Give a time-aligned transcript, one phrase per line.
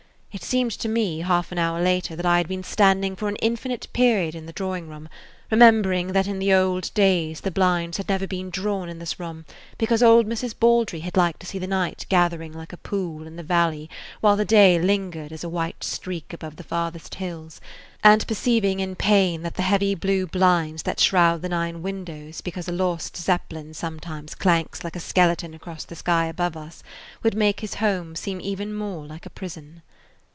[0.33, 3.35] It seemed to me, half an hour later, that I had been standing for an
[3.37, 5.09] infinite period in the drawing room,
[5.51, 9.43] remembering that in the old days the blinds had never been drawn in this room
[9.77, 10.55] because old Mrs.
[10.57, 13.89] Baldry had liked to see the night gathering like a pool in the valley
[14.21, 17.59] while the day lingered as a white streak above the farthest hills,
[18.01, 22.69] and perceiving in pain that the heavy blue blinds that shroud the nine windows because
[22.69, 26.81] a lost Zeppelin sometimes clanks like a skeleton across the sky above us
[27.21, 29.81] would make his home seem even more like prison.